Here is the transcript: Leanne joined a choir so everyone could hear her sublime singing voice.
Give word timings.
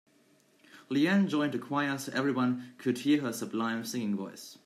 Leanne 0.89 1.27
joined 1.27 1.53
a 1.53 1.59
choir 1.59 1.95
so 1.99 2.11
everyone 2.15 2.73
could 2.79 2.97
hear 2.97 3.21
her 3.21 3.31
sublime 3.31 3.85
singing 3.85 4.17
voice. 4.17 4.57